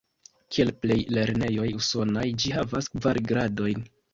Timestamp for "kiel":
0.55-0.71